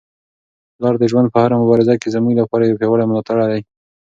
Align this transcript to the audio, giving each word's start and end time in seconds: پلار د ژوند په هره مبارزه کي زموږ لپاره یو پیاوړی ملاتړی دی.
پلار 0.75 0.95
د 0.99 1.03
ژوند 1.11 1.27
په 1.33 1.37
هره 1.43 1.55
مبارزه 1.61 1.93
کي 2.01 2.07
زموږ 2.15 2.33
لپاره 2.41 2.63
یو 2.63 2.79
پیاوړی 2.79 3.05
ملاتړی 3.07 3.45
دی. 3.51 3.61